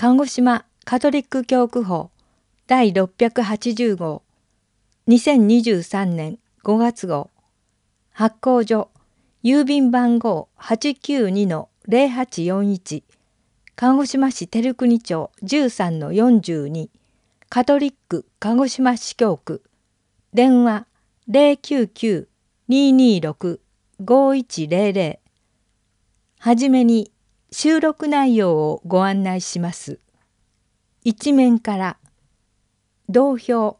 [0.00, 2.12] 鹿児島カトリック教区法
[2.68, 4.22] 第680号
[5.08, 7.32] 2023年5月号
[8.12, 8.90] 発行所
[9.42, 13.02] 郵便番号892-0841
[13.74, 16.90] 鹿児島市照国町13-42
[17.48, 19.64] カトリック鹿児島市教区
[20.32, 20.86] 電話
[22.70, 25.18] 099-226-5100
[26.38, 27.10] はじめに
[27.50, 29.98] 収録内容をご案内します。
[31.02, 31.96] 一面から
[33.08, 33.78] 同票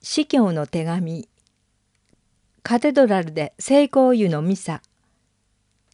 [0.00, 1.28] 司教の手紙
[2.62, 4.82] カテドラルで聖光湯のミサ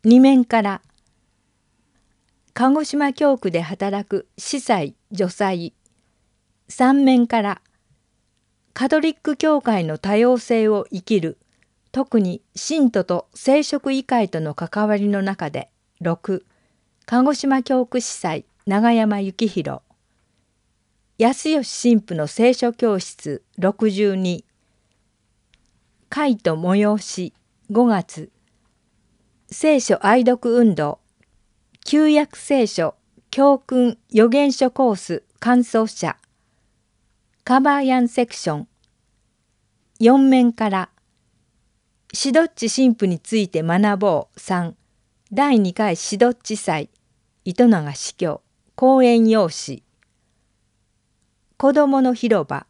[0.04, 0.82] 二面から
[2.52, 5.72] 鹿児島教区で働く司祭女祭
[6.68, 7.62] 三面から
[8.74, 11.38] カトリック教会の多様性を生きる
[11.92, 15.70] 特に信徒と聖職医会との関わりの中で
[16.02, 16.42] 6
[17.04, 19.82] 鹿児島教区司祭長山幸宏。
[21.18, 24.44] 安吉神父の聖書教室62
[26.08, 27.34] 会と催し
[27.70, 28.30] 5月。
[29.50, 31.00] 聖書愛読運動
[31.84, 32.94] 旧約聖書
[33.30, 36.16] 教訓予言書コース感想者。
[37.42, 38.68] カバーヤンセクション。
[40.00, 40.88] 4面から
[42.14, 44.74] シドッチ神父について学ぼう3
[45.34, 46.90] 第2回シドッチ祭。
[47.46, 48.42] 糸永司教。
[48.76, 49.82] 講演用紙。
[51.56, 52.66] 子どもの広場。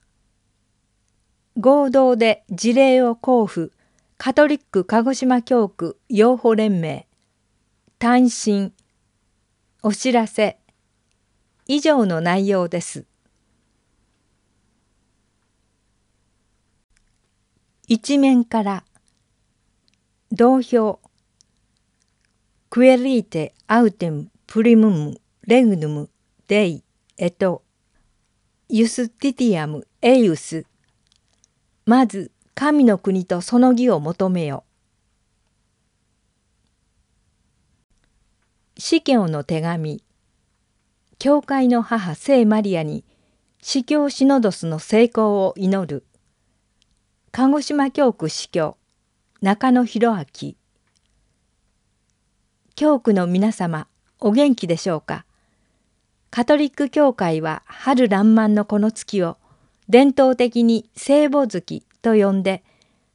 [1.56, 3.76] 合同で事例を交付。
[4.16, 5.98] カトリック鹿児島教区。
[6.08, 7.08] 養護連盟。
[7.98, 8.72] 単身。
[9.82, 10.60] お知らせ。
[11.66, 13.06] 以上の内容です。
[17.88, 18.84] 一面から。
[20.30, 21.01] 同票。
[22.72, 26.08] クエリーテアウテムプリムムレグヌム
[26.48, 26.82] デイ
[27.18, 27.62] エト
[28.70, 30.64] ユスティティアムエイウス
[31.84, 34.64] まず神の国とその義を求めよ。
[38.78, 40.02] 司教の手紙。
[41.18, 43.04] 教会の母聖マリアに
[43.60, 46.06] 司教シノドスの成功を祈る。
[47.32, 48.78] 鹿児島教区司教
[49.42, 50.61] 中野博明。
[52.74, 53.86] 教区の皆様
[54.18, 55.26] お元気でしょうか？
[56.30, 59.36] カトリック教会は春爛漫のこの月を
[59.90, 62.64] 伝統的に聖母月と呼んで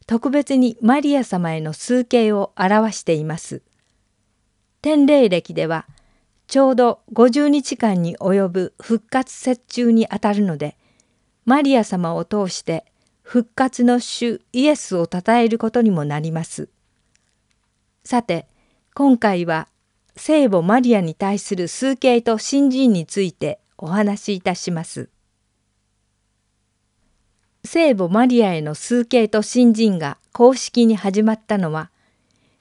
[0.05, 3.63] 特別にマリア様への崇敬を表しています。
[4.83, 5.87] 天霊暦では
[6.45, 10.77] ちょうど50日間に及ぶ復活節中にあたるので
[11.45, 12.85] マリア様を通して
[13.23, 16.69] 復活の主イエスを称えることにもなります。
[18.05, 18.47] さて、
[18.97, 19.67] 今回は
[20.15, 25.09] 聖母マリアに対する崇敬と信心についてお話しいたします。
[27.63, 31.91] 聖母マリアへの崇敬と信心が公式に始まったのは、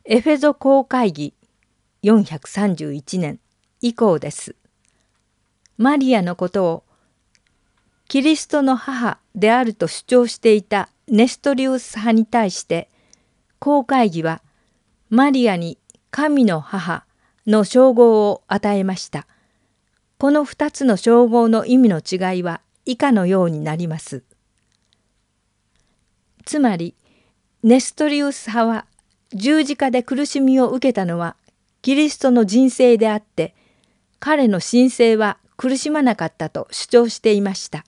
[0.05, 1.33] エフェゾ公会議
[2.03, 3.41] 431年
[3.81, 4.57] 以降です。
[5.79, 6.85] マリアのことを
[8.09, 12.91] キリストの母であると主張していたネストリウス派に対して
[13.59, 14.43] 公会議は
[15.09, 15.79] マリアに
[16.17, 17.05] 神の母
[17.47, 19.27] の称号を与えました。
[20.17, 24.25] この二つの称号の意味の違いは以下のようになります。
[26.47, 26.95] つまり
[27.63, 28.87] ネストリウス派は
[29.35, 31.37] 十字架で苦しみを受けたのは
[31.83, 33.55] キリストの人生であって
[34.19, 37.85] 彼の神聖は苦しまなかったと主張していました。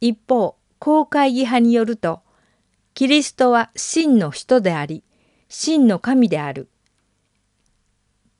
[0.00, 2.20] 一方公会議派によると
[2.94, 5.02] キリストは真の人であり
[5.48, 6.68] 真の神である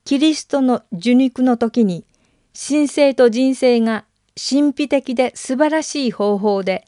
[0.05, 2.05] キリストの受肉の時に
[2.53, 4.05] 神聖と人生が
[4.35, 6.85] 神秘的で素晴らしい方法で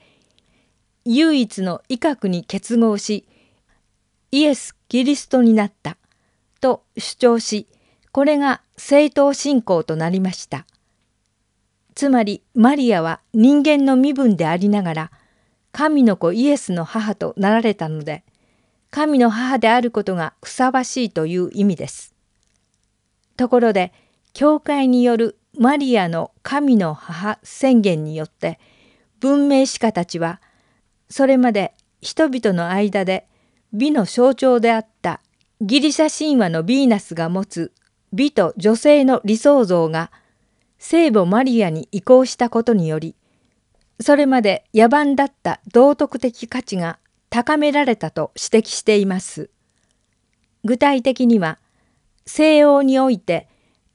[1.05, 3.25] 唯一の威嚇に結合し
[4.31, 5.97] イエス・キリストになった
[6.59, 7.67] と主張し
[8.11, 10.65] これが正当信仰となりました。
[11.95, 15.11] つまりマリアは人間の身分でありながら
[15.71, 18.23] 神の子イエスの母となられたので
[18.91, 22.14] 神の母であることがふさわしいという意味です。
[23.37, 23.93] ところで
[24.33, 28.59] 教会によるマリアの神の母宣言によって
[29.19, 30.41] 文明史家たちは
[31.09, 33.27] それまで人々の間で
[33.73, 35.21] 美の象徴であった
[35.61, 37.71] ギリシャ神話のヴィーナスが持つ
[38.13, 40.11] 美と女性の理想像が
[40.77, 43.15] 聖母マリアに移行したことにより
[43.99, 46.99] それまで野蛮だった道徳的価値が
[47.29, 49.49] 高められたと指摘しています。
[50.63, 51.59] 具体的には
[52.27, 53.47] 西欧において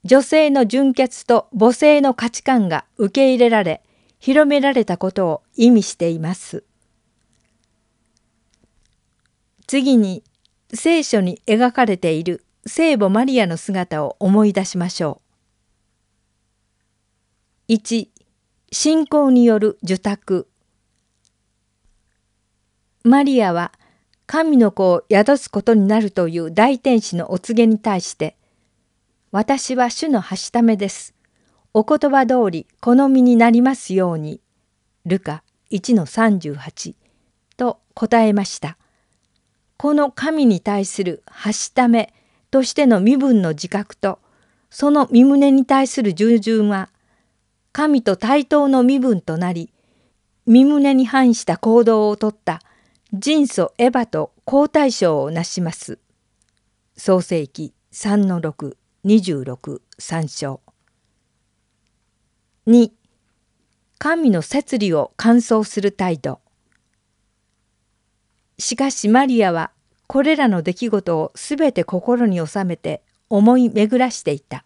[0.04, 3.82] 女性の純潔と母性の価値観が受け入れられ
[4.18, 6.64] 広められたことを意味しています。
[9.66, 10.24] 次に
[10.72, 15.20] 聖書に描かれている聖母マリアの姿を思い出しましょ
[17.68, 17.72] う。
[17.72, 18.08] 1
[18.72, 20.48] 信仰による受託
[23.02, 23.72] マリアは
[24.32, 28.36] 神の子を宿すことになるという大天使のお告げに対して
[29.32, 31.14] 「私は主のはしためです。
[31.74, 34.40] お言葉通り好みになりますように」
[35.04, 35.42] ルカ
[35.72, 36.94] 1-38
[37.56, 38.76] と答えました。
[39.76, 42.14] この神に対するはしため
[42.52, 44.20] としての身分の自覚と
[44.70, 46.88] その身胸に対する従順は
[47.72, 49.72] 神と対等の身分となり
[50.46, 52.62] 身胸に反した行動をとった
[53.12, 55.98] 人祖エヴァと皇太子をなします。
[56.96, 60.60] 創世記3の6、26、3章。
[62.68, 62.92] 2.
[63.98, 66.40] 神の摂理を完走する態度。
[68.60, 69.72] しかしマリアは
[70.06, 74.64] これらの出来事をすべて心に収めて思い巡らしていた。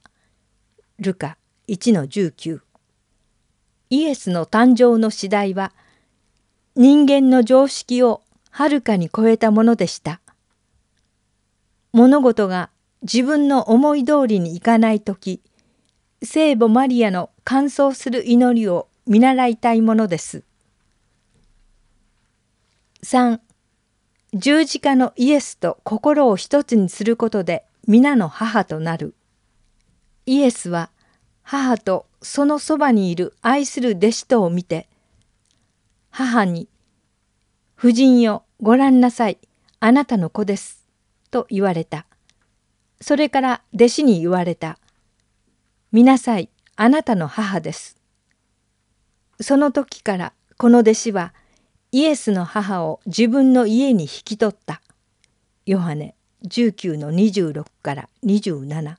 [0.98, 1.38] ルカ
[1.68, 2.60] 1の19
[3.88, 5.72] イエスの誕生の次第は
[6.76, 8.20] 人間の常識を
[8.56, 10.20] はるかに超えたものでした。
[11.92, 12.70] 物事が
[13.02, 15.42] 自分の思い通りにいかない時
[16.22, 20.44] 聖母マリアの乾燥する祈りを見習いたいものです。
[23.02, 23.40] 3
[24.34, 29.16] 十字架のイエスと心を一つにすることで皆の母となる。
[30.26, 30.90] イエスは
[31.42, 34.86] 母とそのそばにいる愛する弟子とを見て
[36.10, 36.68] 母に
[37.84, 39.36] 夫人よ、ご覧なさい。
[39.78, 40.86] あなたの子です。
[41.30, 42.06] と言われた。
[42.98, 44.78] それから弟子に言われた。
[45.92, 46.48] 見なさい。
[46.76, 47.98] あなたの母です。
[49.38, 51.34] その時からこの弟子は
[51.92, 54.80] イエスの母を自分の家に引き取った。
[55.66, 56.14] ヨハネ
[56.46, 58.96] 19の26から27。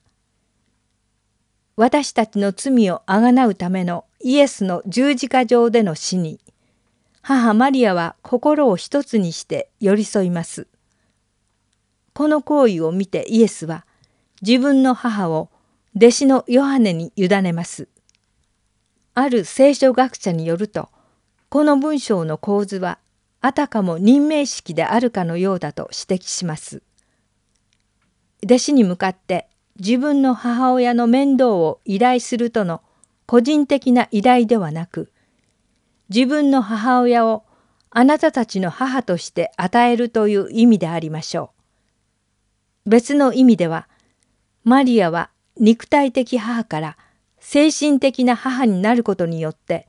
[1.74, 6.38] 私たちの罪をあがなうためのイエスの十字架上での死に
[7.28, 10.68] 母マリアは心を一つにして寄り添います。
[12.12, 13.84] この行為を見てイエスは
[14.42, 15.50] 自分の母を
[15.96, 17.88] 弟子のヨハネに委ねます。
[19.14, 20.88] ある聖書学者によると、
[21.48, 23.00] この文章の構図は
[23.40, 26.84] あたかも任命式であるかのようだと指摘します。
[28.44, 29.48] 弟子に向かって
[29.80, 32.82] 自分の母親の面倒を依頼するとの
[33.26, 35.10] 個人的な依頼ではなく、
[36.08, 37.44] 自分の母親を
[37.90, 41.50] あなたたちの母として与えるという意味でありましょ
[42.86, 42.90] う。
[42.90, 43.88] 別の意味では、
[44.64, 46.96] マリアは肉体的母から
[47.40, 49.88] 精神的な母になることによって、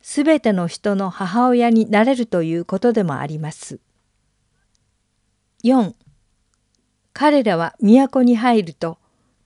[0.00, 3.80] すべての人の母親になれるということでもあります。
[5.64, 5.94] 4.
[7.12, 8.98] 彼らは都に入ると、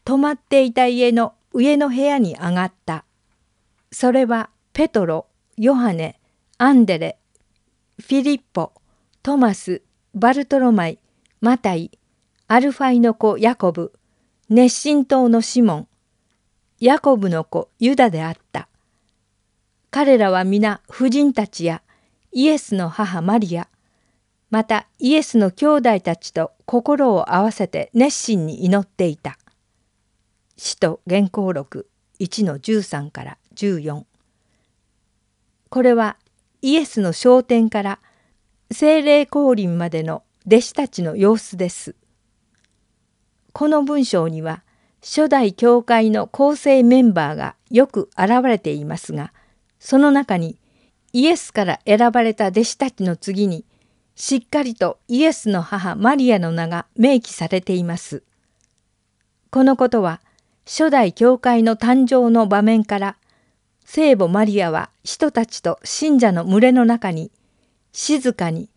[0.05, 3.05] 泊まっていた家の上の部屋に上がった。
[3.91, 5.27] それはペトロ、
[5.59, 6.19] ヨハネ、
[6.57, 7.19] アンデレ、
[8.01, 8.73] フィリッポ、
[9.23, 9.83] トマス、
[10.15, 10.99] バルトロマイ、
[11.43, 11.91] マタイ、
[12.49, 13.93] アルファイの子ヤコブ、
[14.49, 15.89] 熱心党のシモン、
[16.81, 18.67] ヤコブの子ユダであった。
[19.91, 21.83] 彼らは皆婦人たちや
[22.33, 23.69] イエスの母マリア、
[24.49, 29.37] またイエスの兄弟たちと心を合わせて熱心に祈っていた。
[30.57, 34.05] 使徒原稿録1の13から14
[35.73, 36.19] これは
[36.61, 37.99] イエスの昇天から
[38.71, 41.97] 精霊降臨までの弟子たちの様子です。
[43.55, 44.65] この文章には
[45.01, 49.33] 初代教会の構成メンバーがよく現れていますが
[49.79, 50.59] その中に
[51.15, 53.65] イエスから選ばれた弟子たちの次に
[54.15, 58.23] しっかりとイエスの母マリアの名が明記されています。
[59.49, 60.21] このことは
[60.67, 63.17] 初代教会の誕生の場面から
[63.95, 67.31] 聖母マリアは人たちと信者の群れの中に
[67.93, 68.71] 静かに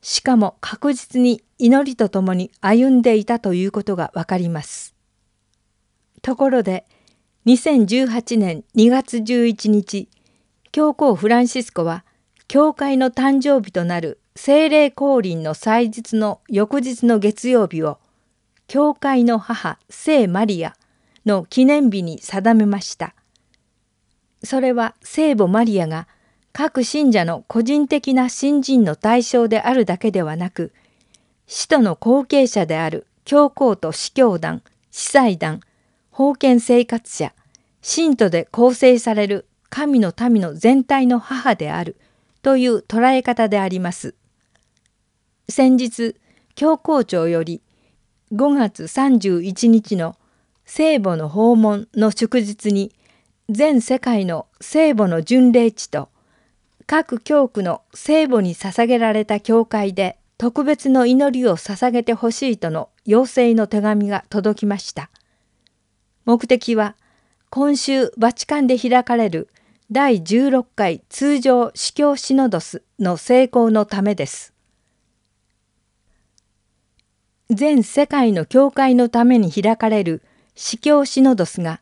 [0.00, 4.94] しかも確実に祈りとともに歩んでいたということがわかります。
[6.22, 6.86] ところで
[7.44, 10.08] 2018年2月11日
[10.70, 12.06] 教皇フランシスコは
[12.48, 17.98] 教会の誕生日となる聖霊降臨の祭日の翌日の月曜日を
[18.68, 20.74] 教会の母聖マリア
[21.26, 23.14] の記念日に定めました。
[24.44, 26.08] それは聖母マリアが
[26.52, 30.72] 各信者の個人的な信心の対象であるだけではなく
[31.46, 35.60] 使徒の後継者である教皇と司教団司祭団
[36.12, 37.32] 封建生活者
[37.80, 41.96] 信徒で構成される神の民の全体の母である
[42.42, 44.14] という捉え方であります。
[45.48, 46.16] 先日
[46.54, 47.62] 教皇庁より
[48.32, 50.16] 5月31日の
[50.64, 52.92] 聖母の訪問の祝日に
[53.48, 56.08] 全世界の聖母の巡礼地と
[56.86, 65.10] 各教区の聖母に捧げられた教会で特別の祈りを捧げてほしいとの要請の手紙が届きました。
[66.24, 66.96] 目的は
[67.50, 69.48] 今週バチカンで開かれる
[69.90, 74.52] 第16回通常司教シノドスの成功のためです。
[77.50, 80.22] 全世界の教会のために開かれる
[80.54, 81.80] 司教シノドスが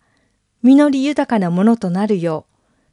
[0.62, 2.46] 実り豊かなものとなるよ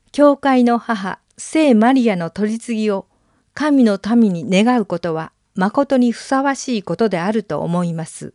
[0.08, 3.08] う、教会の母聖マリアの取り次ぎを
[3.54, 8.34] 神の民に願うことは誠にふさわしいことであると思います。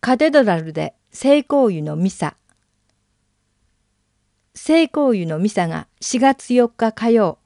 [0.00, 2.36] カテドラルで聖光油のミサ
[4.54, 7.38] 聖光油のミサが4月4日火曜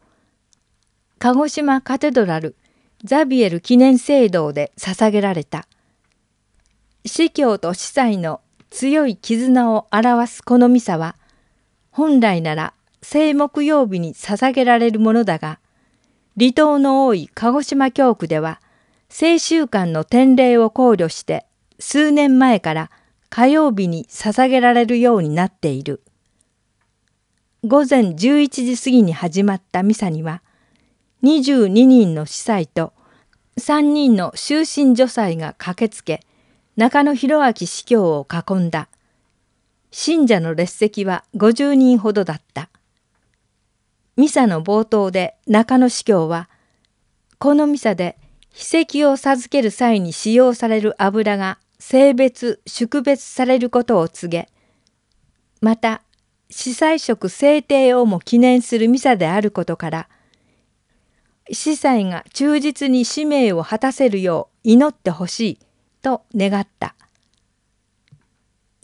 [1.19, 2.55] 鹿児島カテドラル
[3.03, 5.67] ザビエル記念聖堂で捧げられた
[7.07, 11.17] 司教と司祭の強い絆を表すこのミサは
[11.91, 15.61] 本来なら聖木曜日に捧げられるものだが
[16.39, 18.61] 離島の多い鹿児島教区では
[19.09, 21.47] 聖週間の典礼を考慮して
[21.79, 22.91] 数年前から
[23.37, 26.03] 火曜日に捧げられるようになっている。
[27.65, 30.41] 午前11時過ぎに始まったミサには、
[31.25, 32.93] 22人の司祭と
[33.59, 36.21] 3人の終身女祭が駆けつけ、
[36.77, 38.89] 中野博明司教を囲んだ。
[39.91, 42.71] 信者の列席は50人ほどだった。
[44.17, 46.49] ミサの冒頭で中野司教は、
[47.39, 48.17] このミサで
[48.55, 54.49] 秘跡を授ける際に使用される油が性別宿別されることを告げ
[55.61, 56.03] また
[56.49, 60.09] 司祭職制定をも記念するミサであることから
[61.51, 65.59] 司祭が忠実に使命を果たせるよう祈ってほしい
[66.05, 66.95] と願った。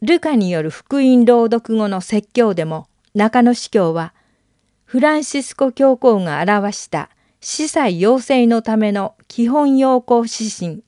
[0.03, 4.15] ルカによる福音朗読後の説教でも中野司教は
[4.85, 7.11] フランシスコ教皇が表した
[7.43, 10.83] 司祭養成のための基本要項指針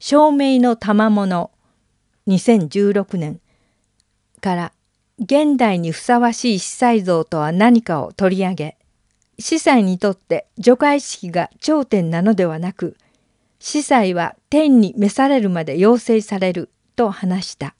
[0.00, 1.52] 証明の賜物
[2.26, 3.40] 2016年
[4.40, 4.72] から
[5.20, 8.76] 現代にふさわしい司祭像とは何かを取り上げ
[9.38, 12.96] 司祭にとって除会式が頂点なのではなく
[13.58, 17.74] 司祭は天に召されるまで要請されると話した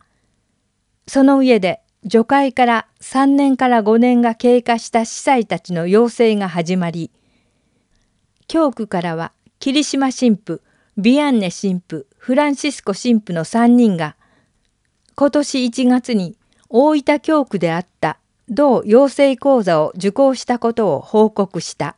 [1.06, 7.10] その上で除会から3年から5年が経過した司祭たちの要請が始まり
[8.46, 10.60] 教区からは霧島神父
[10.96, 14.16] ビアンネ神父フランシスコ神父の3人が
[15.14, 16.36] 今年1月に
[16.68, 18.18] 大分教区であった
[18.50, 21.96] 同養成講座を受講したことを報告した。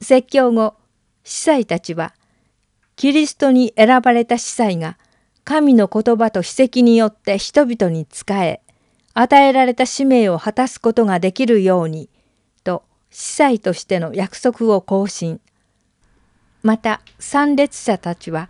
[0.00, 0.74] 説教後、
[1.24, 2.14] 司祭たちは、
[2.96, 4.98] キリストに選ばれた司祭が
[5.44, 8.60] 神の言葉と史跡によって人々に仕え、
[9.14, 12.08] 与えられた使命を果たすことができるように、
[12.64, 15.40] と司祭としての約束を更新。
[16.62, 18.48] また参列者たちは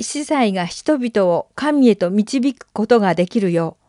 [0.00, 3.86] 司祭が人々を神へと導くことができるよう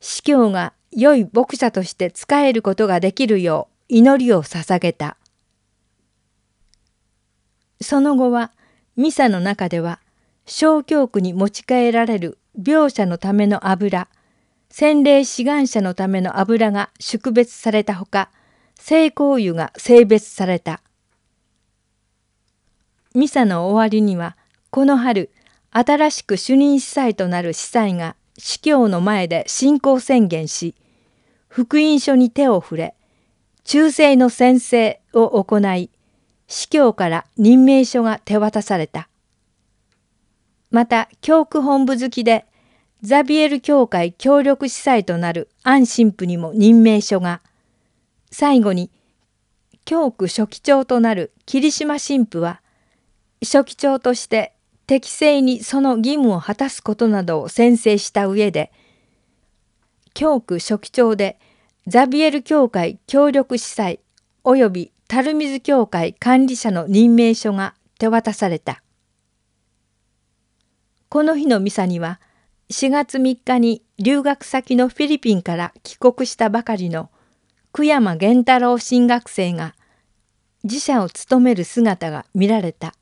[0.00, 5.16] 司教が良い牧者として仕えることができるよう祈りを捧げた。
[7.80, 8.52] その後は
[8.96, 10.00] ミサの中では
[10.46, 14.08] 小教区に持ち帰られる病者のための油
[14.70, 18.30] 洗礼志願者のための油が宿別されたほか
[18.74, 20.80] 聖光油が性別された。
[23.14, 24.36] ミサの終わりには
[24.70, 25.30] この春
[25.70, 30.74] 新しく主任司祭となる司祭が司教の前で信仰宣言し
[31.48, 32.94] 福音書に手を触れ
[33.62, 35.90] 忠誠の宣誓を行い
[36.54, 39.08] 司教から任命書が手渡された。
[40.70, 42.46] また教区本部付きで
[43.02, 47.40] ザビエル教会協力司祭となるアン神父にも任命書が
[48.30, 48.88] 最後に
[49.84, 52.60] 教区初期長となる霧島神父は
[53.42, 54.52] 書記長として
[54.86, 58.70] 適正にその義務を果たすことなどを宣誓した上で
[60.14, 61.40] 教区書記長で
[61.88, 63.98] ザビエル教会協力司祭
[64.44, 68.82] 及び垂水教会管理者の任命書が手渡された。
[71.08, 72.20] この日のミサには
[72.70, 77.10] 4月3日に留学先のフィリピンから帰国したばかりの
[77.72, 79.74] 久山源太郎新学生が
[80.64, 82.94] 自社を務める姿が見られた。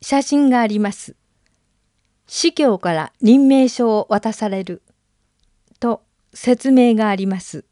[0.00, 1.16] 写真があります。
[2.28, 4.82] 司教から任命書を渡される
[5.80, 7.64] と説明があります。